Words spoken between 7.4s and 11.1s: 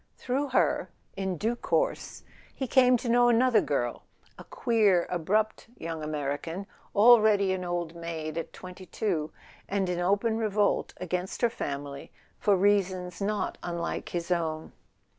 an old maid at twenty two, and in open revolt